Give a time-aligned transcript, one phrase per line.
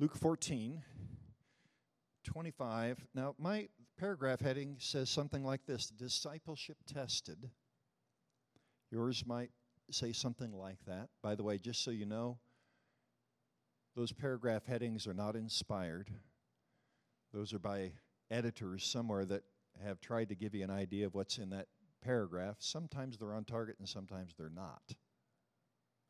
[0.00, 0.82] Luke 14,
[2.24, 3.06] 25.
[3.14, 7.48] Now, my paragraph heading says something like this Discipleship tested.
[8.90, 9.50] Yours might
[9.92, 11.10] say something like that.
[11.22, 12.38] By the way, just so you know,
[13.94, 16.10] those paragraph headings are not inspired.
[17.32, 17.92] Those are by
[18.32, 19.44] editors somewhere that
[19.84, 21.68] have tried to give you an idea of what's in that
[22.02, 22.56] paragraph.
[22.58, 24.82] Sometimes they're on target and sometimes they're not.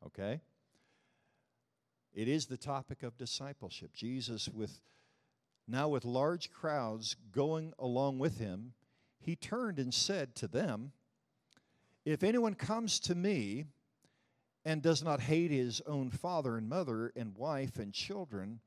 [0.03, 0.41] Okay?
[2.15, 3.91] It is the topic of discipleship.
[3.93, 4.79] Jesus, with
[5.67, 8.73] now with large crowds going along with him,
[9.19, 10.93] he turned and said to them,
[12.05, 13.65] If anyone comes to me
[14.63, 18.61] and does not hate his own father and mother and wife and children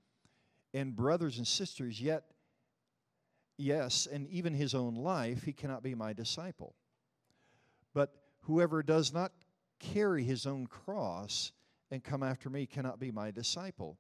[0.74, 2.24] and brothers and sisters, yet,
[3.56, 6.74] yes, and even his own life, he cannot be my disciple.
[7.95, 8.12] But
[8.42, 9.32] whoever does not
[9.78, 11.52] carry his own cross
[11.91, 13.98] and come after me cannot be my disciple.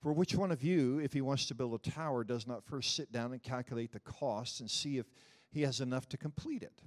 [0.00, 2.94] For which one of you, if he wants to build a tower, does not first
[2.94, 5.06] sit down and calculate the cost and see if
[5.50, 6.82] he has enough to complete it?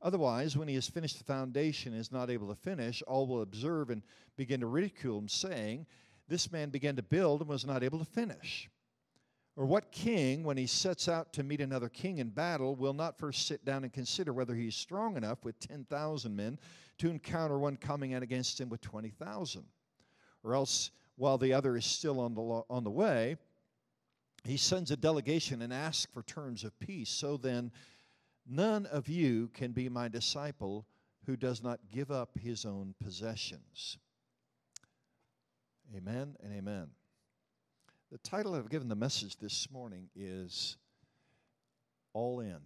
[0.00, 3.42] Otherwise, when he has finished the foundation and is not able to finish, all will
[3.42, 4.02] observe and
[4.36, 5.86] begin to ridicule him, saying,
[6.28, 8.70] This man began to build and was not able to finish.
[9.56, 13.18] Or what king, when he sets out to meet another king in battle, will not
[13.18, 16.58] first sit down and consider whether he is strong enough with 10,000 men
[16.98, 19.64] to encounter one coming in against him with 20,000?
[20.42, 23.36] Or else while the other is still on the, on the way,
[24.42, 27.08] he sends a delegation and asks for terms of peace.
[27.08, 27.70] So then,
[28.46, 30.86] none of you can be my disciple
[31.26, 33.98] who does not give up his own possessions.
[35.96, 36.88] Amen and amen.
[38.12, 40.76] The title I've given the message this morning is
[42.12, 42.58] All In.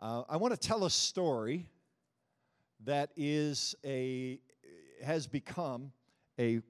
[0.00, 1.66] Uh, I want to tell a story
[2.84, 4.38] that is a
[5.02, 5.92] has become
[6.38, 6.60] a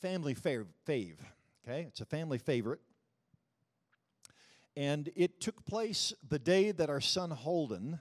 [0.00, 0.66] family fave.
[1.64, 2.80] Okay, it's a family favorite.
[4.76, 8.00] And it took place the day that our son Holden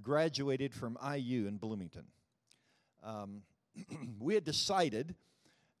[0.00, 2.04] graduated from IU in Bloomington.
[3.02, 3.42] Um,
[4.20, 5.16] we had decided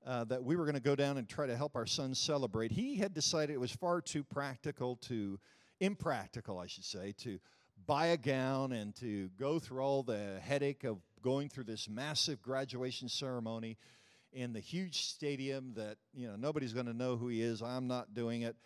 [0.06, 2.70] uh, that we were going to go down and try to help our son celebrate.
[2.72, 5.38] He had decided it was far too practical to,
[5.80, 7.38] impractical, I should say, to
[7.86, 12.40] buy a gown and to go through all the headache of going through this massive
[12.42, 13.76] graduation ceremony
[14.32, 17.62] in the huge stadium that you know nobody's going to know who he is.
[17.62, 18.56] I'm not doing it.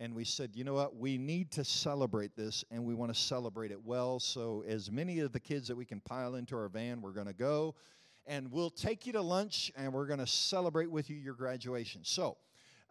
[0.00, 0.96] And we said you know what?
[0.96, 4.20] We need to celebrate this and we want to celebrate it well.
[4.20, 7.26] So as many of the kids that we can pile into our van we're going
[7.26, 7.74] to go
[8.28, 12.02] and we'll take you to lunch and we're going to celebrate with you your graduation
[12.04, 12.36] so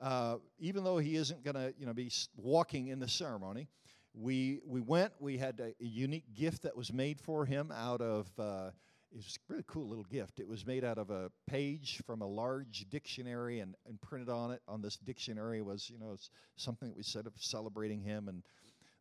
[0.01, 3.69] uh, even though he isn't going to you know be walking in the ceremony
[4.13, 8.01] we we went we had a, a unique gift that was made for him out
[8.01, 8.69] of uh,
[9.11, 10.39] it was a really cool little gift.
[10.39, 14.51] It was made out of a page from a large dictionary, and, and printed on
[14.51, 16.15] it on this dictionary was, you know,
[16.57, 18.43] something that we said of celebrating him and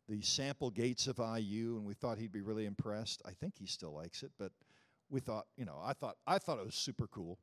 [0.07, 3.21] the sample gates of IU, and we thought he'd be really impressed.
[3.25, 4.51] I think he still likes it, but
[5.09, 7.39] we thought, you know, I thought I thought it was super cool.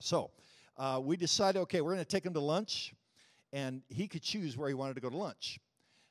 [0.00, 0.30] So
[0.76, 2.94] uh, we decided, okay, we're going to take him to lunch,
[3.52, 5.58] and he could choose where he wanted to go to lunch.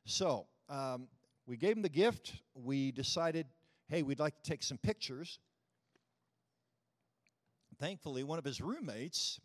[0.05, 1.07] So um,
[1.45, 2.33] we gave him the gift.
[2.55, 3.47] We decided
[3.91, 5.37] hey, we'd like to take some pictures.
[7.77, 9.37] Thankfully, one of his roommates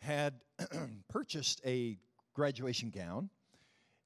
[0.00, 0.34] had
[1.08, 1.98] purchased a
[2.32, 3.28] graduation gown,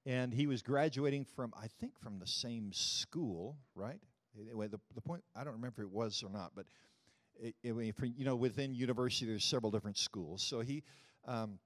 [0.06, 4.00] and he was graduating from, I think, from the same school, right?
[4.40, 6.66] Anyway, the, the point, I don't remember if it was or not, but
[7.40, 10.42] it, it, you know, within university, there's several different schools.
[10.42, 10.82] So he,
[11.26, 11.58] um,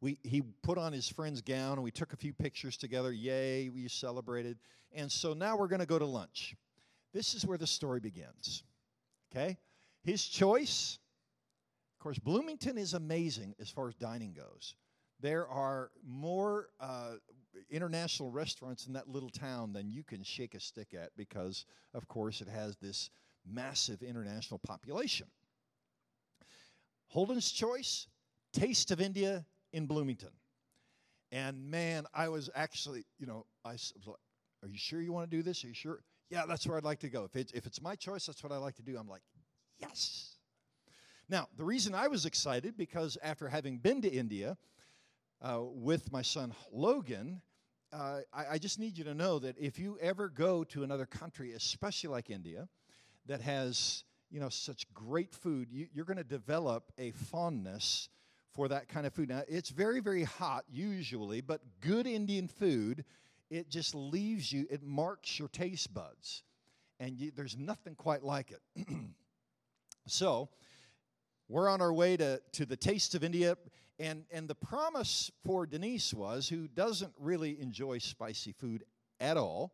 [0.00, 3.12] we, he put on his friend's gown and we took a few pictures together.
[3.12, 4.58] Yay, we celebrated.
[4.92, 6.54] And so now we're going to go to lunch.
[7.12, 8.62] This is where the story begins.
[9.32, 9.56] Okay?
[10.02, 10.98] His choice,
[11.94, 14.74] of course, Bloomington is amazing as far as dining goes.
[15.20, 17.14] There are more uh,
[17.76, 22.08] international restaurants in that little town than you can shake a stick at because, of
[22.08, 23.10] course, it has this
[23.46, 25.26] massive international population.
[27.08, 28.08] Holden's choice,
[28.52, 30.32] Taste of India in Bloomington.
[31.30, 34.16] And man, I was actually, you know, I was like,
[34.62, 35.62] are you sure you want to do this?
[35.64, 36.00] Are you sure?
[36.30, 37.24] yeah, that's where I'd like to go.
[37.24, 38.96] If, it, if it's my choice, that's what I like to do.
[38.98, 39.22] I'm like,
[39.78, 40.36] yes.
[41.28, 44.56] Now, the reason I was excited, because after having been to India
[45.40, 47.40] uh, with my son Logan,
[47.92, 51.06] uh, I, I just need you to know that if you ever go to another
[51.06, 52.68] country, especially like India,
[53.26, 58.08] that has you know such great food, you, you're going to develop a fondness
[58.54, 59.28] for that kind of food.
[59.28, 63.04] Now, it's very, very hot usually, but good Indian food
[63.50, 66.42] it just leaves you, it marks your taste buds.
[66.98, 68.86] And you, there's nothing quite like it.
[70.06, 70.48] so,
[71.48, 73.56] we're on our way to, to the Taste of India.
[73.98, 78.84] And, and the promise for Denise was, who doesn't really enjoy spicy food
[79.20, 79.72] at all,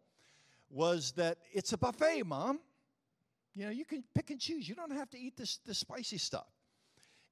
[0.70, 2.60] was that it's a buffet, Mom.
[3.54, 4.68] You know, you can pick and choose.
[4.68, 6.46] You don't have to eat this, this spicy stuff.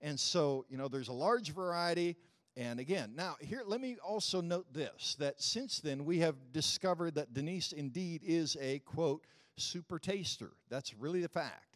[0.01, 2.17] And so, you know, there's a large variety.
[2.57, 7.15] And again, now here, let me also note this that since then we have discovered
[7.15, 9.25] that Denise indeed is a quote,
[9.57, 10.51] super taster.
[10.69, 11.70] That's really the fact.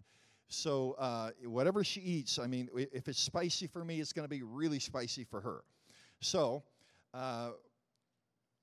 [0.55, 4.31] So uh, whatever she eats, I mean, if it's spicy for me, it's going to
[4.31, 5.65] be really spicy for her.
[6.21, 6.63] So
[7.13, 7.51] uh,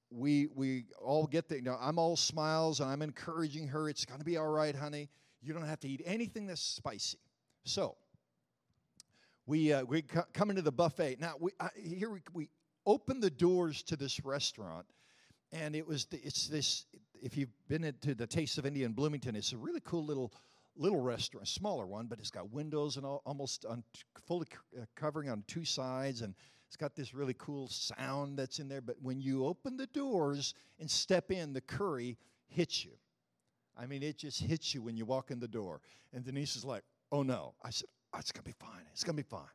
[0.10, 1.62] we we all get the.
[1.62, 3.90] You I'm all smiles and I'm encouraging her.
[3.90, 5.10] It's going to be all right, honey.
[5.42, 7.18] You don't have to eat anything that's spicy.
[7.64, 7.96] So
[9.46, 10.04] we uh, we
[10.34, 11.34] come into the buffet now.
[11.40, 12.50] We here we, we
[12.86, 14.86] open the doors to this restaurant,
[15.52, 16.86] and it was the, it's this.
[17.22, 20.34] If you've been to the Taste of India in Bloomington, it's a really cool little
[20.76, 23.84] little restaurant, smaller one, but it's got windows and all, almost on,
[24.26, 24.48] fully
[24.80, 26.34] uh, covering on two sides, and
[26.68, 28.82] it's got this really cool sound that's in there.
[28.82, 32.92] But when you open the doors and step in, the curry hits you.
[33.78, 35.82] I mean, it just hits you when you walk in the door.
[36.14, 38.86] And Denise is like, "Oh no!" I said, oh, "It's gonna be fine.
[38.92, 39.48] It's gonna be fine."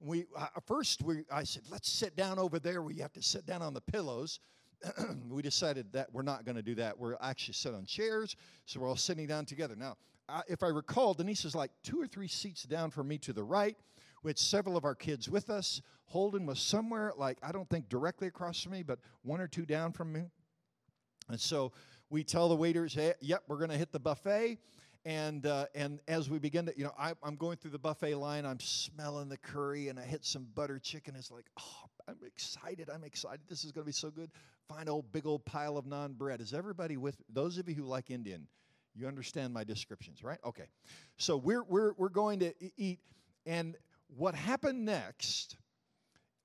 [0.00, 3.22] We uh, first we I said, "Let's sit down over there where you have to
[3.22, 4.40] sit down on the pillows."
[5.30, 6.98] we decided that we're not going to do that.
[6.98, 8.36] We're actually sit on chairs,
[8.66, 9.74] so we're all sitting down together.
[9.74, 9.96] Now,
[10.48, 13.44] If I recall, Denise is like two or three seats down from me to the
[13.44, 13.76] right.
[14.22, 15.82] We had several of our kids with us.
[16.06, 19.66] Holden was somewhere, like, I don't think directly across from me, but one or two
[19.66, 20.22] down from me.
[21.28, 21.72] And so
[22.10, 24.58] we tell the waiters, hey, yep, we're going to hit the buffet.
[25.04, 28.16] And, uh, and as we begin to, you know, I, am going through the buffet
[28.16, 31.14] line, I'm smelling the curry, and I hit some butter chicken.
[31.16, 32.90] It's like, oh, I'm excited.
[32.92, 33.40] I'm excited.
[33.48, 34.30] This is going to be so good.
[34.68, 36.40] Find old big old pile of naan bread.
[36.40, 38.48] Is everybody with, those of you who like Indian,
[38.96, 40.38] you understand my descriptions, right?
[40.44, 40.68] Okay.
[41.18, 43.00] So we're, we're, we're going to eat.
[43.44, 43.76] And
[44.16, 45.56] what happened next,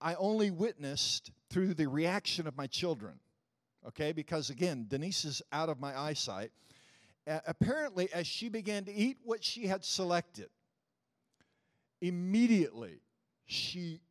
[0.02, 3.20] I only witnessed through the reaction of my children.
[3.88, 4.12] Okay?
[4.12, 6.52] Because again, Denise is out of my eyesight.
[7.28, 10.50] Uh, apparently, as she began to eat what she had selected,
[12.02, 13.02] immediately
[13.46, 14.02] she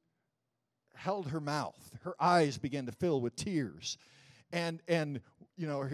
[0.95, 1.99] held her mouth.
[2.03, 3.99] Her eyes began to fill with tears.
[4.53, 5.21] And, and
[5.57, 5.89] you know,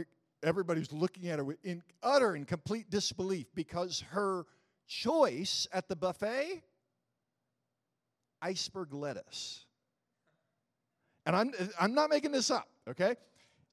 [0.46, 4.44] everybody's looking at her in utter and complete disbelief because her
[4.86, 6.62] choice at the buffet
[8.40, 9.64] iceberg lettuce.
[11.24, 13.16] And I'm, I'm not making this up, okay?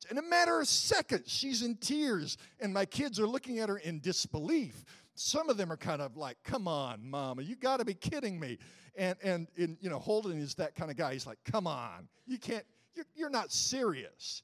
[0.09, 3.77] In a matter of seconds, she's in tears, and my kids are looking at her
[3.77, 4.83] in disbelief.
[5.15, 8.39] Some of them are kind of like, "Come on, Mama, you got to be kidding
[8.39, 8.57] me!"
[8.97, 11.13] And, and and you know, Holden is that kind of guy.
[11.13, 12.65] He's like, "Come on, you can't.
[12.95, 14.41] You're, you're not serious."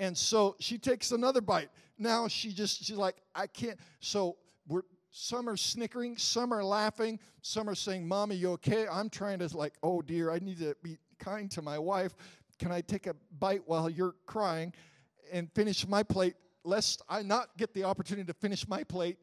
[0.00, 1.68] And so she takes another bite.
[1.98, 3.78] Now she just, she's like, I can't.
[4.00, 8.86] So we're, some are snickering, some are laughing, some are saying, Mommy, you okay?
[8.90, 12.14] I'm trying to, like, oh dear, I need to be kind to my wife.
[12.58, 14.72] Can I take a bite while you're crying
[15.30, 19.18] and finish my plate, lest I not get the opportunity to finish my plate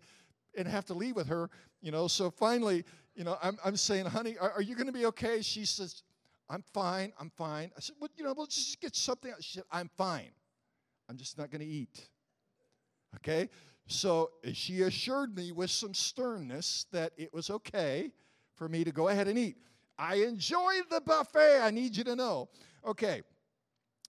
[0.56, 1.50] and have to leave with her?
[1.82, 2.84] You know, so finally,
[3.16, 5.42] you know, I'm, I'm saying, honey, are, are you going to be okay?
[5.42, 6.04] She says,
[6.52, 7.72] I'm fine, I'm fine.
[7.76, 9.34] I said, well, you know, we'll just get something.
[9.40, 10.30] She said, I'm fine.
[11.10, 12.10] I'm just not going to eat.
[13.16, 13.50] Okay?
[13.88, 18.12] So she assured me with some sternness that it was okay
[18.56, 19.58] for me to go ahead and eat.
[19.98, 22.50] I enjoyed the buffet, I need you to know.
[22.86, 23.24] Okay,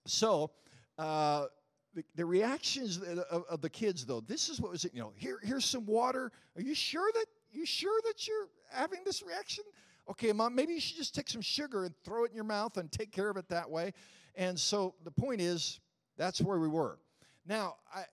[0.06, 0.50] so
[0.98, 1.46] uh,
[1.94, 2.98] the, the, reactions
[3.30, 5.86] of, of, the kids, though, this is what was it, you know, here, here's some
[5.86, 6.30] water.
[6.56, 9.64] Are you sure that you sure that you're having this reaction?
[10.10, 12.76] Okay, mom, maybe you should just take some sugar and throw it in your mouth
[12.76, 13.92] and take care of it that way.
[14.34, 15.80] And so the point is,
[16.18, 16.98] that's where we were.
[17.46, 18.04] Now, I,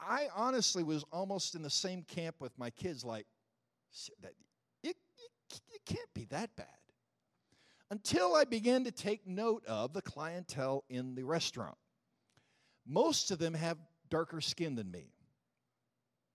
[0.00, 3.26] I honestly was almost in the same camp with my kids, like,
[4.08, 4.34] it,
[4.82, 4.96] it,
[5.50, 6.66] it can't be that bad.
[7.90, 11.76] Until I began to take note of the clientele in the restaurant.
[12.86, 15.12] Most of them have darker skin than me.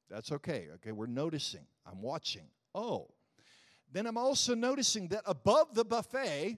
[0.09, 0.67] That's okay.
[0.75, 1.65] Okay, we're noticing.
[1.89, 2.47] I'm watching.
[2.73, 3.07] Oh.
[3.91, 6.57] Then I'm also noticing that above the buffet,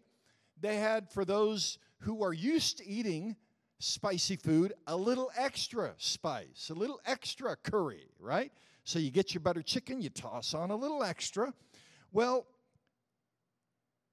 [0.59, 3.35] they had, for those who are used to eating
[3.79, 8.51] spicy food, a little extra spice, a little extra curry, right?
[8.83, 11.53] So you get your butter chicken, you toss on a little extra.
[12.11, 12.47] Well,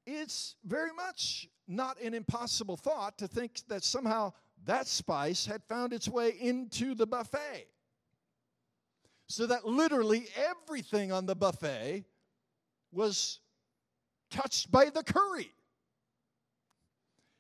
[0.06, 4.32] it's very much not an impossible thought to think that somehow
[4.66, 7.68] that spice had found its way into the buffet.
[9.26, 12.04] So that literally everything on the buffet
[12.92, 13.40] was
[14.30, 15.50] touched by the curry.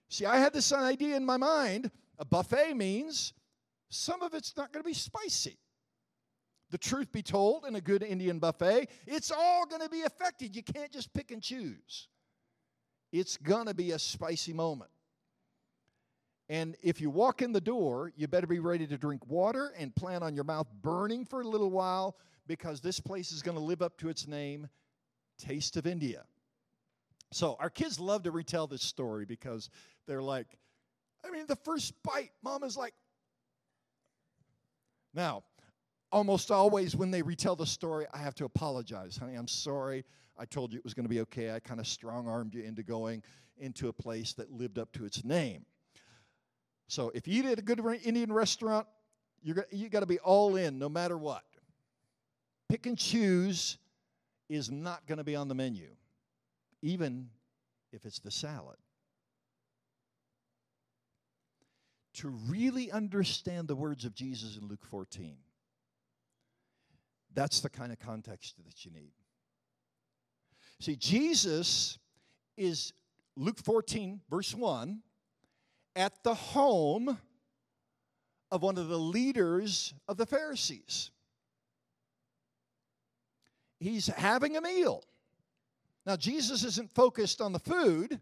[0.08, 3.32] See, I had this idea in my mind a buffet means
[3.88, 5.58] some of it's not going to be spicy.
[6.70, 10.56] the truth be told, in a good Indian buffet, it's all going to be affected.
[10.56, 12.08] You can't just pick and choose.
[13.12, 14.90] It's going to be a spicy moment.
[16.48, 19.94] And if you walk in the door, you better be ready to drink water and
[19.94, 22.16] plan on your mouth burning for a little while
[22.46, 24.68] because this place is going to live up to its name,
[25.38, 26.24] Taste of India.
[27.30, 29.70] So our kids love to retell this story because
[30.06, 30.58] they're like,
[31.26, 32.94] I mean, the first bite, mama's like,
[35.14, 35.44] now,
[36.10, 39.16] almost always when they retell the story, I have to apologize.
[39.16, 40.04] Honey, I'm sorry.
[40.36, 41.52] I told you it was going to be okay.
[41.52, 43.22] I kind of strong armed you into going
[43.58, 45.64] into a place that lived up to its name.
[46.88, 48.86] So if you eat at a good Indian restaurant,
[49.42, 51.44] you're, you got to be all in no matter what.
[52.68, 53.78] Pick and choose
[54.48, 55.88] is not going to be on the menu,
[56.82, 57.28] even
[57.92, 58.76] if it's the salad.
[62.14, 65.36] To really understand the words of Jesus in Luke 14,
[67.34, 69.12] that's the kind of context that you need.
[70.80, 71.98] See, Jesus
[72.56, 72.92] is,
[73.36, 75.02] Luke 14, verse 1,
[75.96, 77.18] at the home
[78.50, 81.10] of one of the leaders of the Pharisees.
[83.80, 85.02] He's having a meal.
[86.06, 88.20] Now, Jesus isn't focused on the food,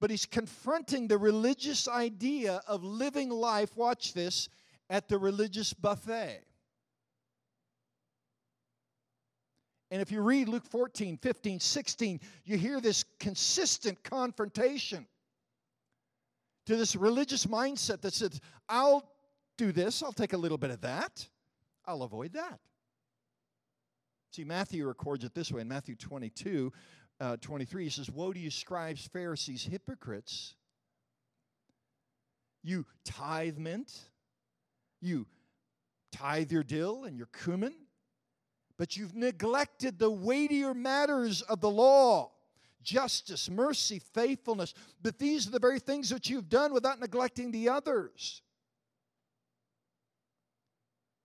[0.00, 4.48] but he's confronting the religious idea of living life, watch this,
[4.88, 6.40] at the religious buffet.
[9.90, 15.06] And if you read Luke 14, 15, 16, you hear this consistent confrontation
[16.66, 19.10] to this religious mindset that says, I'll
[19.58, 21.28] do this, I'll take a little bit of that,
[21.84, 22.60] I'll avoid that.
[24.32, 26.72] See, Matthew records it this way in Matthew 22,
[27.20, 27.84] uh, 23.
[27.84, 30.54] He says, Woe to you, scribes, Pharisees, hypocrites!
[32.62, 33.92] You tithe mint,
[35.00, 35.26] you
[36.12, 37.74] tithe your dill and your cumin,
[38.76, 42.32] but you've neglected the weightier matters of the law
[42.82, 44.74] justice, mercy, faithfulness.
[45.02, 48.40] But these are the very things that you've done without neglecting the others.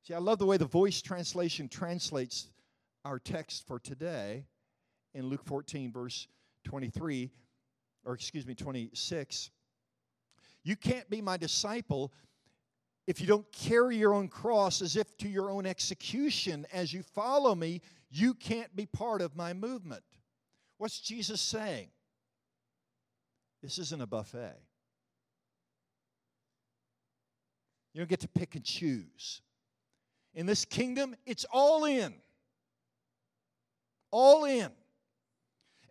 [0.04, 2.48] See, I love the way the voice translation translates
[3.06, 4.46] our text for today
[5.16, 6.28] in Luke 14, verse
[6.66, 7.32] 23,
[8.06, 9.50] or excuse me, 26.
[10.64, 12.12] You can't be my disciple
[13.08, 17.02] if you don't carry your own cross as if to your own execution as you
[17.02, 17.82] follow me.
[18.10, 20.04] You can't be part of my movement.
[20.78, 21.88] What's Jesus saying?
[23.64, 24.60] This isn't a buffet.
[27.94, 29.42] You don't get to pick and choose.
[30.34, 32.14] In this kingdom, it's all in.
[34.12, 34.70] All in.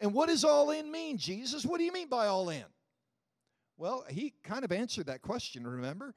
[0.05, 1.65] And what does all in mean, Jesus?
[1.65, 2.67] What do you mean by all in?
[3.79, 6.15] Well, he kind of answered that question, remember?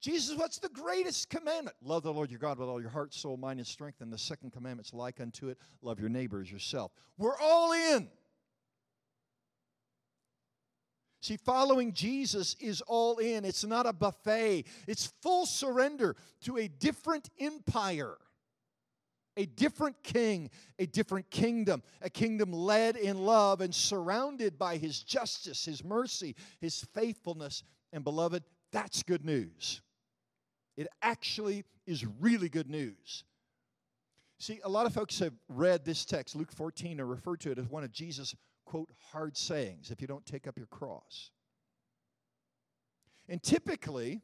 [0.00, 1.76] Jesus, what's the greatest commandment?
[1.80, 4.00] Love the Lord your God with all your heart, soul, mind, and strength.
[4.00, 6.90] And the second commandment's like unto it love your neighbor as yourself.
[7.16, 8.08] We're all in.
[11.20, 13.44] See, following Jesus is all in.
[13.44, 18.16] It's not a buffet, it's full surrender to a different empire,
[19.38, 25.02] a different king, a different kingdom, a kingdom led in love and surrounded by his
[25.02, 27.62] justice, his mercy, his faithfulness.
[27.92, 28.42] And beloved,
[28.72, 29.80] that's good news.
[30.76, 33.24] It actually is really good news.
[34.40, 37.58] See, a lot of folks have read this text, Luke 14, and referred to it
[37.58, 41.30] as one of Jesus' quote, hard sayings if you don't take up your cross.
[43.28, 44.20] And typically,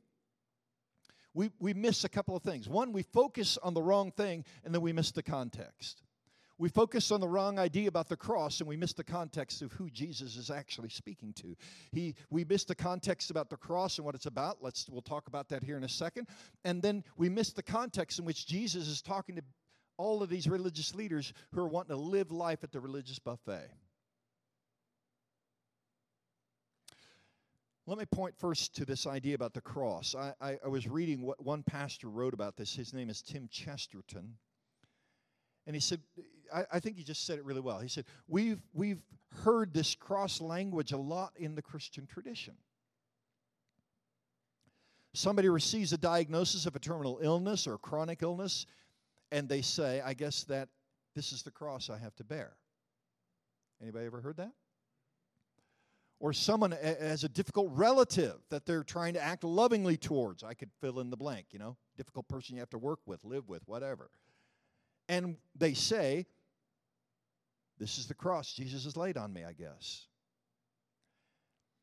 [1.34, 2.68] we, we miss a couple of things.
[2.68, 6.02] One, we focus on the wrong thing, and then we miss the context.
[6.56, 9.72] We focus on the wrong idea about the cross and we miss the context of
[9.72, 11.56] who Jesus is actually speaking to.
[11.90, 14.58] He, we miss the context about the cross and what it's about.
[14.62, 16.28] Let's, we'll talk about that here in a second.
[16.64, 19.42] And then we miss the context in which Jesus is talking to
[19.96, 23.68] all of these religious leaders who are wanting to live life at the religious buffet.
[27.86, 30.14] Let me point first to this idea about the cross.
[30.14, 32.74] I, I, I was reading what one pastor wrote about this.
[32.74, 34.36] His name is Tim Chesterton.
[35.66, 36.00] And he said,
[36.52, 37.80] I, I, think he just said it really well.
[37.80, 39.02] He said, we've, we've
[39.42, 42.54] heard this cross language a lot in the Christian tradition.
[45.12, 48.66] Somebody receives a diagnosis of a terminal illness or a chronic illness,
[49.30, 50.68] and they say, I guess that
[51.14, 52.56] this is the cross I have to bear.
[53.80, 54.52] Anybody ever heard that?
[56.24, 60.42] Or someone has a difficult relative that they're trying to act lovingly towards.
[60.42, 63.22] I could fill in the blank, you know, difficult person you have to work with,
[63.24, 64.08] live with, whatever.
[65.06, 66.24] And they say,
[67.78, 70.06] This is the cross Jesus has laid on me, I guess.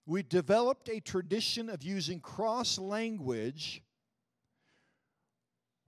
[0.07, 3.83] We developed a tradition of using cross language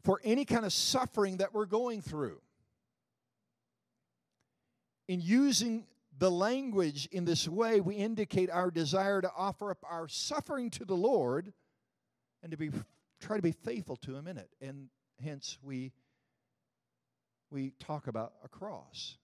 [0.03, 2.39] for any kind of suffering that we're going through.
[5.07, 10.07] In using the language in this way, we indicate our desire to offer up our
[10.07, 11.53] suffering to the Lord
[12.41, 12.71] and to be
[13.19, 14.49] try to be faithful to him in it.
[14.61, 14.89] And
[15.21, 15.91] hence we
[17.49, 19.17] we talk about a cross.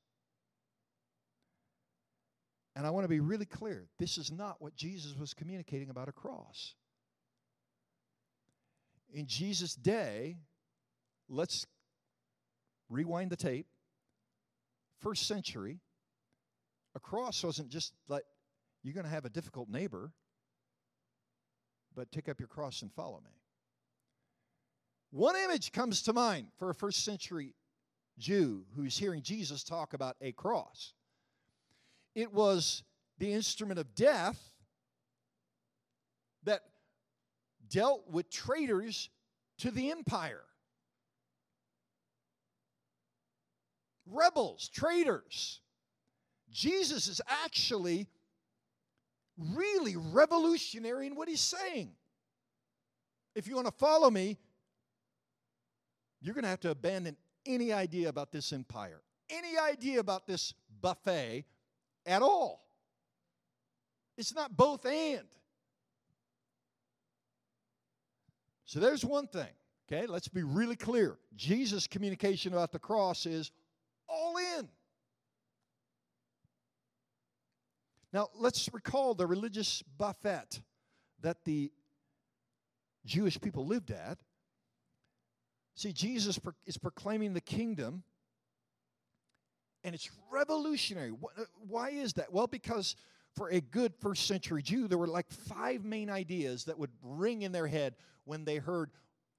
[2.76, 6.08] And I want to be really clear this is not what Jesus was communicating about
[6.08, 6.76] a cross.
[9.12, 10.38] In Jesus' day,
[11.28, 11.66] let's
[12.90, 13.66] rewind the tape.
[15.00, 15.80] First century,
[17.00, 18.24] a cross wasn't just like
[18.84, 20.12] you're going to have a difficult neighbor,
[21.96, 23.32] but take up your cross and follow me.
[25.12, 27.56] One image comes to mind for a first century
[28.18, 30.94] Jew who's hearing Jesus talk about a cross.
[32.16, 32.84] It was
[33.18, 34.40] the instrument of death
[36.44, 36.62] that
[37.70, 39.10] dealt with traitors
[39.60, 40.44] to the empire.
[44.06, 45.62] Rebels, traitors.
[46.52, 48.08] Jesus is actually
[49.38, 51.92] really revolutionary in what he's saying.
[53.36, 54.38] If you want to follow me,
[56.22, 57.16] you're going to have to abandon
[57.46, 61.46] any idea about this empire, any idea about this buffet
[62.06, 62.66] at all.
[64.18, 65.28] It's not both and.
[68.66, 69.48] So there's one thing,
[69.90, 70.06] okay?
[70.06, 71.18] Let's be really clear.
[71.36, 73.52] Jesus' communication about the cross is
[74.08, 74.68] all in.
[78.12, 80.62] Now, let's recall the religious buffet
[81.22, 81.72] that the
[83.06, 84.20] Jewish people lived at.
[85.76, 88.04] See, Jesus is proclaiming the kingdom,
[89.84, 91.12] and it's revolutionary.
[91.12, 92.34] Uh, why is that?
[92.34, 92.96] Well, because
[93.36, 97.44] for a good first century Jew, there were like five main ideas that would ring
[97.44, 98.92] in their head when they heard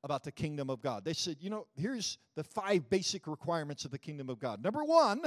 [0.03, 1.05] about the kingdom of God.
[1.05, 4.63] They said, you know, here's the five basic requirements of the kingdom of God.
[4.63, 5.23] Number one,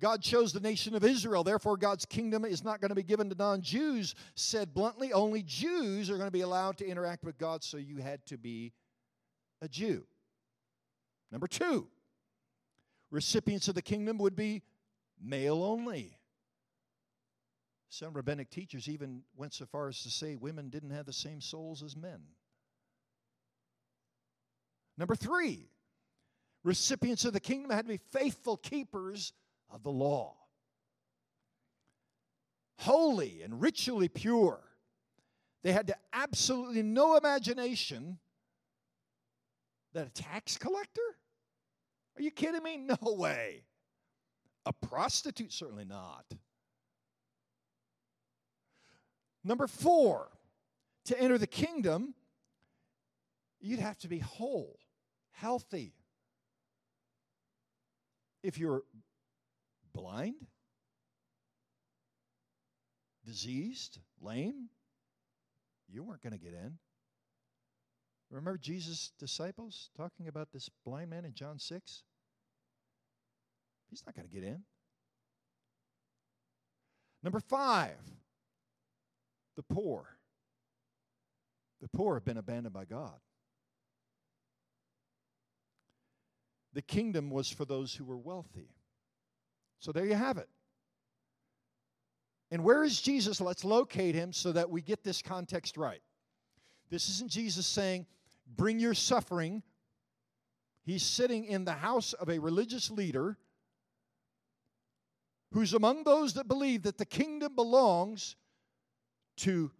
[0.00, 1.42] God chose the nation of Israel.
[1.42, 4.14] Therefore, God's kingdom is not going to be given to non Jews.
[4.34, 7.98] Said bluntly, only Jews are going to be allowed to interact with God, so you
[7.98, 8.72] had to be
[9.62, 10.06] a Jew.
[11.32, 11.88] Number two,
[13.10, 14.62] recipients of the kingdom would be
[15.20, 16.18] male only.
[17.88, 21.40] Some rabbinic teachers even went so far as to say women didn't have the same
[21.40, 22.20] souls as men.
[24.98, 25.70] Number three,
[26.62, 29.32] recipients of the kingdom had to be faithful keepers
[29.70, 30.34] of the law,
[32.78, 34.60] holy and ritually pure.
[35.62, 38.18] They had absolutely no imagination
[39.96, 41.00] that a tax collector?
[42.16, 42.76] Are you kidding me?
[42.76, 43.64] No way.
[44.66, 45.52] A prostitute?
[45.52, 46.24] Certainly not.
[49.42, 50.28] Number four,
[51.06, 52.14] to enter the kingdom,
[53.60, 54.78] you'd have to be whole,
[55.30, 55.94] healthy.
[58.42, 58.82] If you're
[59.96, 60.34] blind,
[63.24, 64.68] diseased, lame,
[65.88, 66.78] you weren't going to get in.
[68.30, 72.02] Remember Jesus' disciples talking about this blind man in John 6?
[73.88, 74.62] He's not going to get in.
[77.22, 77.96] Number five,
[79.56, 80.06] the poor.
[81.80, 83.18] The poor have been abandoned by God.
[86.72, 88.68] The kingdom was for those who were wealthy.
[89.80, 90.48] So there you have it.
[92.50, 93.40] And where is Jesus?
[93.40, 96.00] Let's locate him so that we get this context right.
[96.90, 98.06] This isn't Jesus saying,
[98.56, 99.62] bring your suffering.
[100.84, 103.36] He's sitting in the house of a religious leader
[105.52, 108.36] who's among those that believe that the kingdom belongs
[109.38, 109.70] to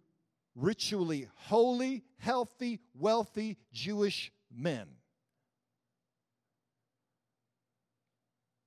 [0.55, 4.87] ritually holy, healthy, wealthy Jewish men.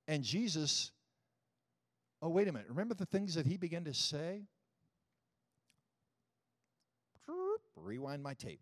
[0.07, 0.91] And Jesus,
[2.21, 2.67] oh, wait a minute.
[2.69, 4.43] Remember the things that he began to say?
[7.75, 8.61] Rewind my tape.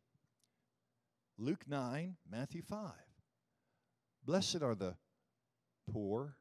[1.37, 2.91] Luke 9, Matthew 5.
[4.25, 4.95] Blessed are the
[5.91, 6.35] poor,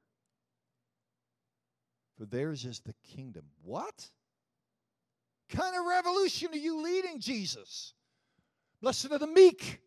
[2.16, 3.44] for theirs is the kingdom.
[3.62, 4.10] What?
[5.48, 7.94] kind of revolution are you leading, Jesus?
[8.80, 9.80] Blessed are the meek,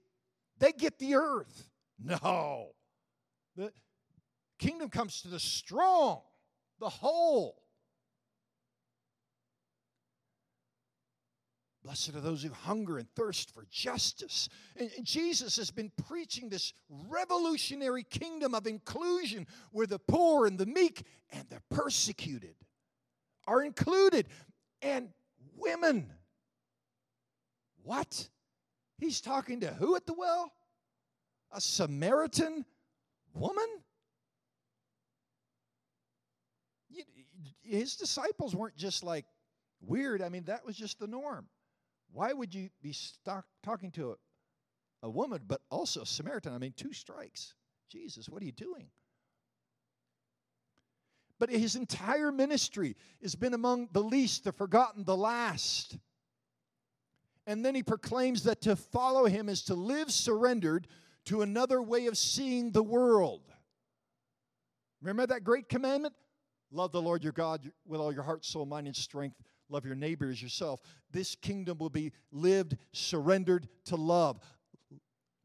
[0.60, 1.70] they get the earth.
[2.04, 2.70] No.
[3.56, 3.72] The
[4.60, 6.22] kingdom comes to the strong,
[6.82, 7.62] the whole.
[11.84, 14.50] Blessed are those who hunger and thirst for justice.
[14.76, 16.74] And Jesus has been preaching this
[17.10, 22.56] revolutionary kingdom of inclusion where the poor and the meek and the persecuted
[23.48, 24.28] are included.
[24.82, 25.10] And
[25.56, 26.12] women.
[27.84, 28.30] What?
[28.98, 30.52] He's talking to who at the well?
[31.52, 32.66] A Samaritan
[33.34, 33.68] woman?
[37.62, 39.26] His disciples weren't just like
[39.82, 40.22] weird.
[40.22, 41.48] I mean, that was just the norm.
[42.14, 42.96] Why would you be
[43.64, 44.16] talking to a,
[45.08, 46.54] a woman, but also a Samaritan?
[46.54, 47.54] I mean, two strikes.
[47.90, 48.88] Jesus, what are you doing?
[51.40, 55.98] But his entire ministry has been among the least, the forgotten, the last.
[57.48, 60.88] And then he proclaims that to follow him is to live surrendered
[61.26, 63.42] to another way of seeing the world.
[65.02, 66.14] Remember that great commandment?
[66.72, 69.36] Love the Lord your God with all your heart, soul, mind, and strength.
[69.70, 70.82] Love your neighbor as yourself.
[71.12, 74.40] This kingdom will be lived surrendered to love.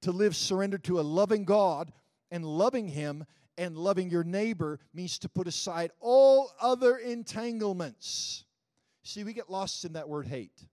[0.03, 1.93] To live surrendered to a loving God
[2.31, 3.25] and loving Him
[3.59, 8.45] and loving your neighbor means to put aside all other entanglements.
[9.03, 10.67] See, we get lost in that word hate.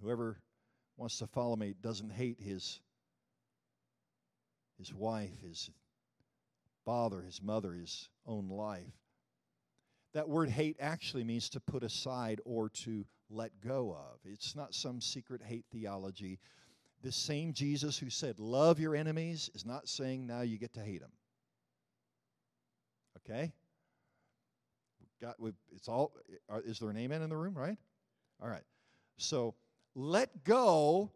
[0.00, 0.38] Whoever
[0.96, 2.80] wants to follow me doesn't hate his,
[4.78, 5.70] his wife, his
[6.86, 8.94] father, his mother, his own life.
[10.14, 14.20] That word hate actually means to put aside or to let go of.
[14.24, 16.38] It's not some secret hate theology.
[17.02, 20.80] The same Jesus who said, Love your enemies, is not saying now you get to
[20.80, 21.12] hate them.
[23.18, 23.52] Okay?
[25.20, 25.36] Got,
[25.74, 26.12] it's all,
[26.48, 27.76] uh, is there an amen in the room, right?
[28.40, 28.64] All right.
[29.18, 29.54] So
[29.94, 31.10] let go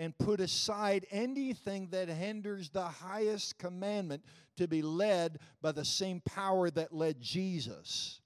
[0.00, 4.24] and put aside anything that hinders the highest commandment
[4.56, 8.22] to be led by the same power that led Jesus.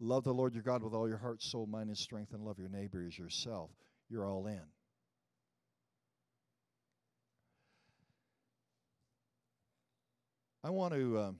[0.00, 2.58] Love the Lord your God with all your heart, soul, mind, and strength, and love
[2.58, 3.70] your neighbor as yourself.
[4.10, 4.60] You're all in.
[10.64, 11.20] I want to.
[11.20, 11.36] Um,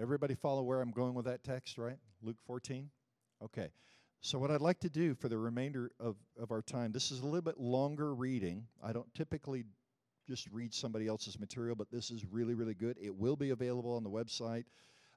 [0.00, 1.98] everybody follow where I'm going with that text, right?
[2.22, 2.88] Luke 14?
[3.42, 3.70] Okay.
[4.22, 7.20] So, what I'd like to do for the remainder of, of our time, this is
[7.20, 8.66] a little bit longer reading.
[8.82, 9.64] I don't typically
[10.28, 12.98] just read somebody else's material, but this is really, really good.
[13.00, 14.64] It will be available on the website.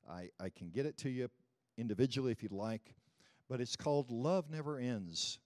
[0.10, 1.28] I, I can get it to you
[1.78, 2.96] individually if you'd like.
[3.50, 5.38] But it's called Love Never Ends,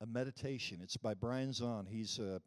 [0.00, 0.80] a meditation.
[0.82, 1.88] It's by Brian Zahnd.
[1.88, 2.40] He's a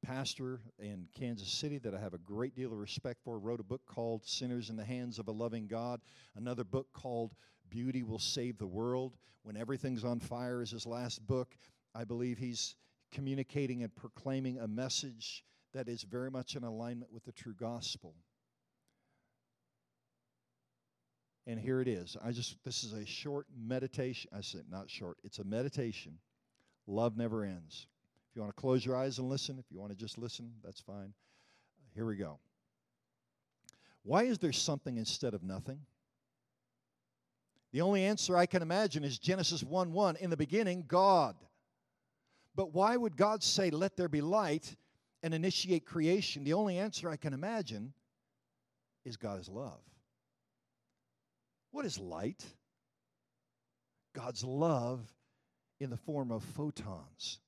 [0.00, 3.40] pastor in Kansas City that I have a great deal of respect for.
[3.40, 6.00] Wrote a book called Sinners in the Hands of a Loving God,
[6.36, 7.34] another book called
[7.70, 9.16] Beauty Will Save the World.
[9.42, 11.56] When Everything's on Fire is his last book.
[11.94, 12.74] I believe he's
[13.12, 18.14] communicating and proclaiming a message that is very much in alignment with the true gospel.
[21.46, 22.16] And here it is.
[22.24, 24.30] I just this is a short meditation.
[24.36, 25.18] I said not short.
[25.22, 26.18] It's a meditation.
[26.86, 27.86] Love never ends.
[28.30, 30.50] If you want to close your eyes and listen, if you want to just listen,
[30.64, 31.12] that's fine.
[31.94, 32.38] Here we go.
[34.02, 35.80] Why is there something instead of nothing?
[37.76, 40.16] The only answer I can imagine is Genesis 1 1.
[40.16, 41.36] In the beginning, God.
[42.54, 44.74] But why would God say, Let there be light
[45.22, 46.42] and initiate creation?
[46.42, 47.92] The only answer I can imagine
[49.04, 49.82] is God is love.
[51.70, 52.42] What is light?
[54.14, 55.02] God's love
[55.78, 57.40] in the form of photons.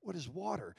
[0.00, 0.76] What is water?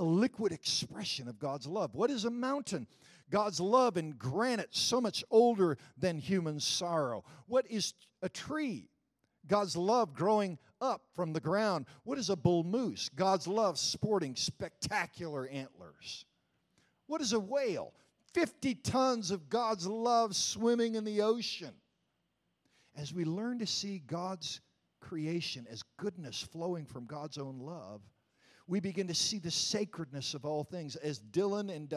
[0.00, 1.94] A liquid expression of God's love.
[1.94, 2.88] What is a mountain?
[3.30, 7.24] God's love in granite, so much older than human sorrow.
[7.46, 8.88] What is a tree?
[9.46, 11.86] God's love growing up from the ground.
[12.04, 13.08] What is a bull moose?
[13.14, 16.24] God's love sporting spectacular antlers.
[17.06, 17.92] What is a whale?
[18.34, 21.72] 50 tons of God's love swimming in the ocean.
[22.96, 24.60] As we learn to see God's
[25.00, 28.02] creation as goodness flowing from God's own love,
[28.66, 30.96] we begin to see the sacredness of all things.
[30.96, 31.88] As Dylan and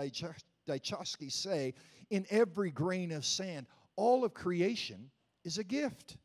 [0.67, 1.73] Dostoevsky say,
[2.09, 5.09] in every grain of sand, all of creation
[5.43, 6.17] is a gift,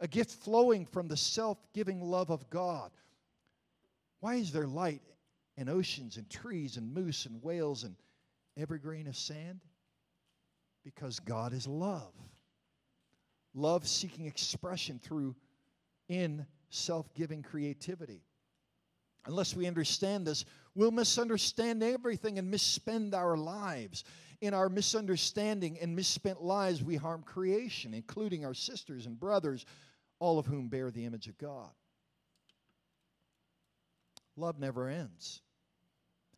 [0.00, 2.90] a gift flowing from the self giving love of God.
[4.20, 5.02] Why is there light
[5.56, 7.96] and oceans and trees and moose and whales and
[8.56, 9.60] every grain of sand?
[10.84, 12.12] Because God is love.
[13.54, 15.34] Love seeking expression through
[16.08, 18.22] in self giving creativity.
[19.26, 24.04] Unless we understand this, we'll misunderstand everything and misspend our lives.
[24.40, 29.64] In our misunderstanding and misspent lives, we harm creation, including our sisters and brothers,
[30.18, 31.70] all of whom bear the image of God.
[34.36, 35.40] Love never ends.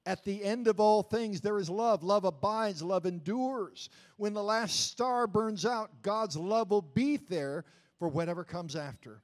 [0.05, 2.05] At the end of all things, there is love.
[2.05, 3.89] Love abides, love endures.
[4.19, 7.65] When the last star burns out, God's love will be there
[7.99, 9.23] for whatever comes after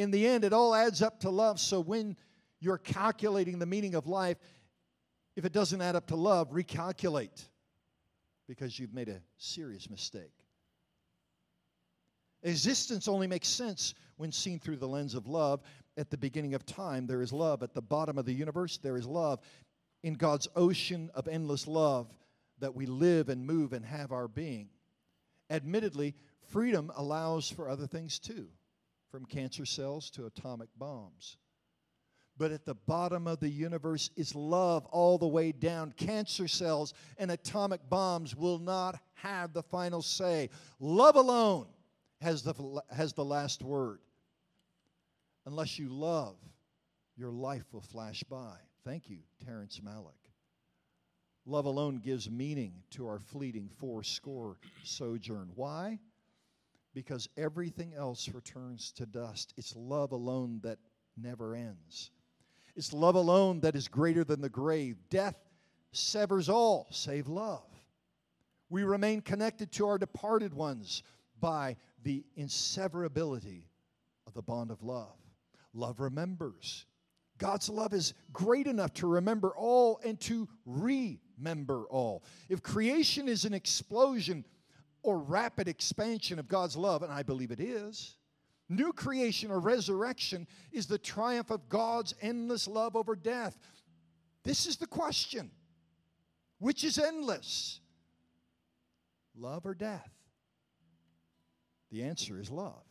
[0.00, 1.60] in the end, it all adds up to love.
[1.60, 2.16] So when
[2.60, 4.36] you're calculating the meaning of life,
[5.36, 7.48] if it doesn't add up to love, recalculate
[8.46, 10.32] because you've made a serious mistake.
[12.42, 15.62] Existence only makes sense when seen through the lens of love.
[15.96, 17.62] at the beginning of time, there is love.
[17.62, 19.40] At the bottom of the universe, there is love.
[20.02, 22.06] In God's ocean of endless love
[22.58, 24.68] that we live and move and have our being.
[25.50, 26.14] Admittedly,
[26.48, 28.48] freedom allows for other things too,
[29.10, 31.36] from cancer cells to atomic bombs.
[32.40, 35.92] But at the bottom of the universe is love all the way down.
[35.98, 40.48] Cancer cells and atomic bombs will not have the final say.
[40.78, 41.66] Love alone
[42.22, 43.98] has the, has the last word.
[45.44, 46.36] Unless you love,
[47.14, 48.56] your life will flash by.
[48.86, 50.14] Thank you, Terrence Malick.
[51.44, 55.50] Love alone gives meaning to our fleeting four score sojourn.
[55.56, 55.98] Why?
[56.94, 59.52] Because everything else returns to dust.
[59.58, 60.78] It's love alone that
[61.18, 62.10] never ends.
[62.76, 64.96] It's love alone that is greater than the grave.
[65.10, 65.36] Death
[65.92, 67.66] severs all save love.
[68.68, 71.02] We remain connected to our departed ones
[71.40, 73.64] by the inseverability
[74.26, 75.16] of the bond of love.
[75.74, 76.86] Love remembers.
[77.38, 82.22] God's love is great enough to remember all and to remember all.
[82.48, 84.44] If creation is an explosion
[85.02, 88.16] or rapid expansion of God's love, and I believe it is,
[88.70, 93.58] New creation or resurrection is the triumph of God's endless love over death.
[94.44, 95.50] This is the question
[96.60, 97.80] which is endless?
[99.36, 100.10] Love or death?
[101.90, 102.84] The answer is love.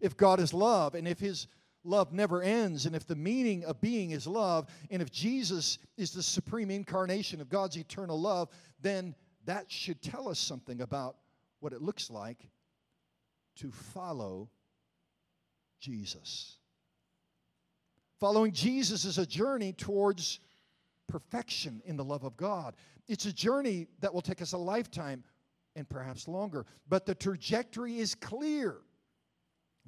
[0.00, 1.46] If God is love, and if His
[1.84, 6.12] love never ends, and if the meaning of being is love, and if Jesus is
[6.12, 8.48] the supreme incarnation of God's eternal love,
[8.80, 9.14] then
[9.44, 11.16] that should tell us something about
[11.60, 12.48] what it looks like
[13.56, 14.48] to follow
[15.82, 16.56] Jesus.
[18.20, 20.38] Following Jesus is a journey towards
[21.08, 22.76] perfection in the love of God.
[23.08, 25.24] It's a journey that will take us a lifetime
[25.74, 28.76] and perhaps longer, but the trajectory is clear.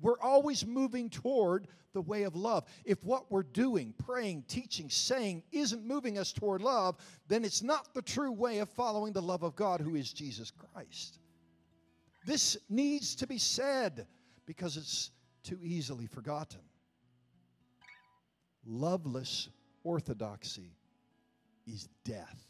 [0.00, 2.64] We're always moving toward the way of love.
[2.84, 6.96] If what we're doing, praying, teaching, saying isn't moving us toward love,
[7.28, 10.50] then it's not the true way of following the love of God who is Jesus
[10.50, 11.20] Christ.
[12.26, 14.08] This needs to be said
[14.46, 15.10] because it's
[15.44, 16.60] too easily forgotten.
[18.66, 19.48] Loveless
[19.84, 20.76] orthodoxy
[21.66, 22.42] is death.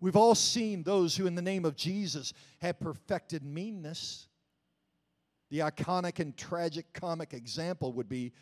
[0.00, 4.28] We've all seen those who, in the name of Jesus, have perfected meanness.
[5.50, 8.32] The iconic and tragic comic example would be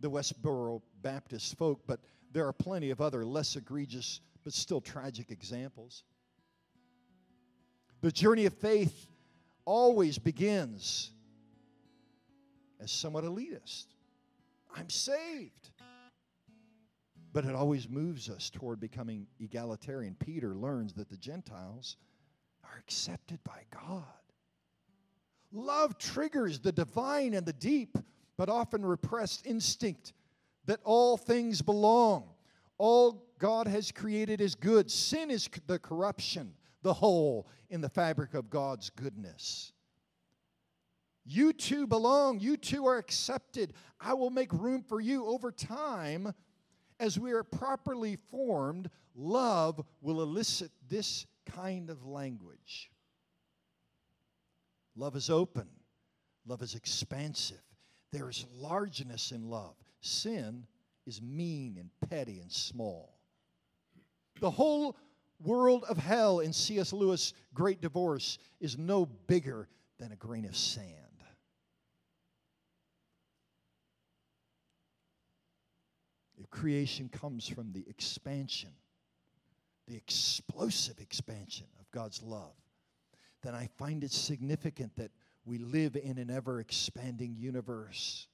[0.00, 2.00] the Westboro Baptist folk, but
[2.32, 6.04] there are plenty of other less egregious but still tragic examples.
[8.02, 9.08] The journey of faith
[9.66, 11.10] always begins
[12.80, 13.86] as somewhat elitist.
[14.74, 15.70] I'm saved.
[17.32, 20.16] But it always moves us toward becoming egalitarian.
[20.18, 21.96] Peter learns that the Gentiles
[22.64, 24.04] are accepted by God.
[25.52, 27.98] Love triggers the divine and the deep,
[28.38, 30.14] but often repressed instinct
[30.64, 32.24] that all things belong.
[32.78, 34.90] All God has created is good.
[34.90, 36.52] Sin is the corruption
[36.86, 39.72] the hole in the fabric of God's goodness.
[41.24, 42.38] You too belong.
[42.38, 43.72] You too are accepted.
[44.00, 46.32] I will make room for you over time.
[47.00, 52.88] As we are properly formed, love will elicit this kind of language.
[54.94, 55.66] Love is open,
[56.46, 57.64] love is expansive.
[58.12, 59.74] There is largeness in love.
[60.00, 60.68] Sin
[61.04, 63.18] is mean and petty and small.
[64.40, 64.96] The whole
[65.42, 66.92] world of hell in C.S.
[66.92, 69.68] Lewis' Great Divorce is no bigger
[69.98, 70.92] than a grain of sand.
[76.38, 78.70] If creation comes from the expansion,
[79.88, 82.54] the explosive expansion of God's love,
[83.42, 85.10] then I find it significant that
[85.44, 88.28] we live in an ever expanding universe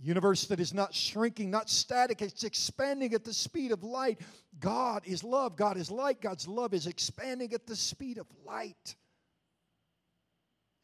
[0.00, 4.20] universe that is not shrinking, not static, it's expanding at the speed of light.
[4.58, 8.96] God is love, God is light, God's love is expanding at the speed of light.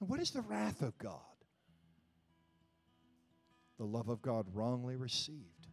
[0.00, 1.20] And what is the wrath of God?
[3.78, 5.66] The love of God wrongly received.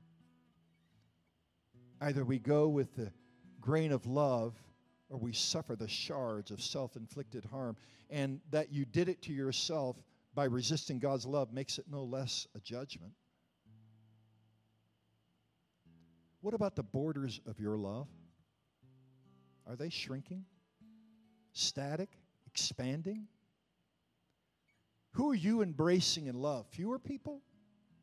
[2.02, 3.12] Either we go with the
[3.60, 4.56] grain of love
[5.10, 7.76] or we suffer the shards of self inflicted harm.
[8.10, 9.97] And that you did it to yourself
[10.34, 13.13] by resisting God's love makes it no less a judgment.
[16.47, 18.07] What about the borders of your love?
[19.67, 20.45] Are they shrinking?
[21.51, 22.07] Static?
[22.45, 23.27] Expanding?
[25.12, 26.65] Who are you embracing in love?
[26.69, 27.41] Fewer people?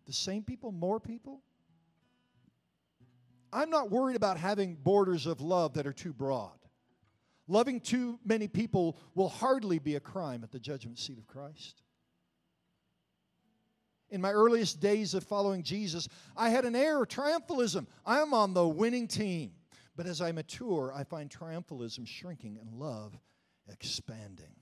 [0.04, 0.72] The same people?
[0.72, 1.40] More people?
[3.50, 6.59] I'm not worried about having borders of love that are too broad.
[7.48, 11.84] Loving too many people will hardly be a crime at the judgment seat of Christ.
[14.14, 17.88] In my earliest days of following Jesus, I had an air of triumphalism.
[18.07, 19.50] I'm on the winning team.
[19.96, 23.18] But as I mature, I find triumphalism shrinking and love
[23.68, 24.55] expanding.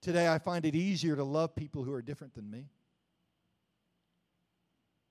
[0.00, 2.68] Today, I find it easier to love people who are different than me.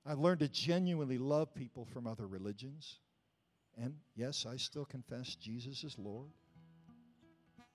[0.05, 2.99] I've learned to genuinely love people from other religions.
[3.77, 6.31] And yes, I still confess Jesus is Lord.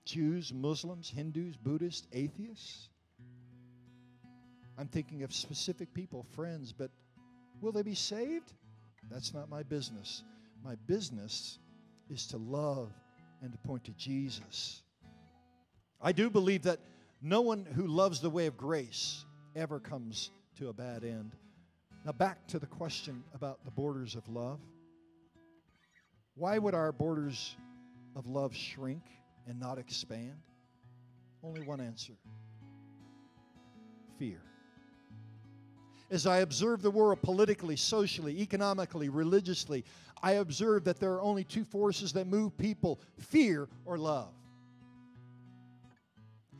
[0.03, 2.89] Jews, Muslims, Hindus, Buddhists, atheists.
[4.77, 6.89] I'm thinking of specific people, friends, but
[7.61, 8.53] will they be saved?
[9.11, 10.23] That's not my business.
[10.63, 11.59] My business
[12.09, 12.91] is to love
[13.41, 14.81] and to point to Jesus.
[16.01, 16.79] I do believe that
[17.21, 21.35] no one who loves the way of grace ever comes to a bad end.
[22.05, 24.59] Now, back to the question about the borders of love.
[26.35, 27.55] Why would our borders
[28.15, 29.03] of love shrink
[29.47, 30.35] and not expand?
[31.43, 32.13] Only one answer
[34.19, 34.41] fear.
[36.13, 39.83] As I observe the world politically, socially, economically, religiously,
[40.21, 44.29] I observe that there are only two forces that move people fear or love.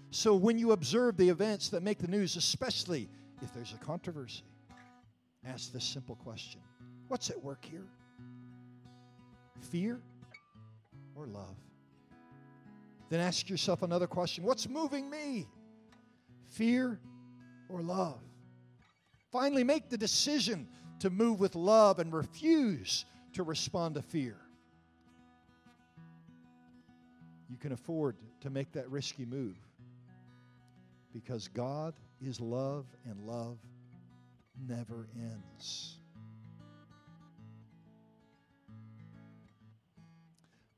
[0.09, 3.07] So when you observe the events that make the news, especially
[3.43, 4.41] if there's a controversy,
[5.45, 6.59] ask this simple question
[7.07, 7.85] What's at work here?
[9.69, 10.01] Fear
[11.13, 11.57] or love?
[13.09, 15.45] Then ask yourself another question What's moving me?
[16.49, 16.99] Fear
[17.69, 18.19] or love?
[19.33, 20.67] Finally, make the decision
[20.99, 24.37] to move with love and refuse to respond to fear.
[27.49, 29.55] You can afford to make that risky move
[31.11, 33.57] because God is love and love
[34.67, 35.97] never ends.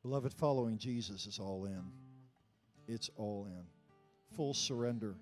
[0.01, 1.83] Beloved, following Jesus is all in.
[2.87, 3.65] It's all in.
[4.37, 5.17] Full surrender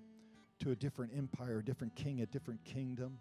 [0.64, 3.18] to a different empire, a different king, a different kingdom,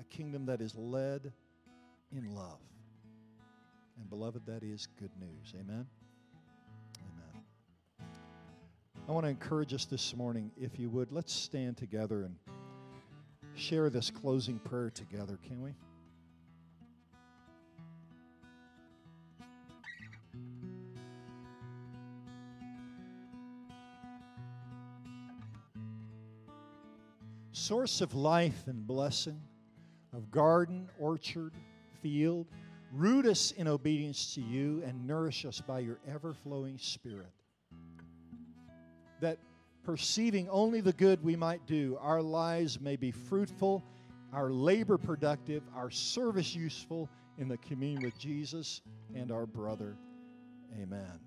[0.00, 1.30] a kingdom that is led
[2.10, 2.60] in love.
[3.98, 5.52] And beloved, that is good news.
[5.54, 5.86] Amen.
[6.98, 8.08] Amen.
[9.06, 12.36] I want to encourage us this morning, if you would, let's stand together and
[13.54, 15.74] share this closing prayer together, can we?
[27.66, 29.40] Source of life and blessing,
[30.12, 31.52] of garden, orchard,
[32.00, 32.46] field,
[32.92, 37.32] root us in obedience to you and nourish us by your ever flowing spirit
[39.20, 39.38] that
[39.82, 43.82] perceiving only the good we might do, our lives may be fruitful,
[44.32, 48.80] our labor productive, our service useful in the communion with Jesus
[49.12, 49.96] and our brother.
[50.80, 51.25] Amen.